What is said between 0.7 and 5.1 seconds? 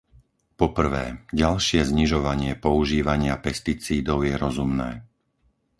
prvé, ďalšie znižovanie používania pesticídov je rozumné.